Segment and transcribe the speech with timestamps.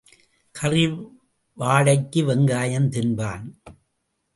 [0.55, 0.85] கறி
[1.57, 3.45] வாடைக்கு வெங்காயம் தின்பான்.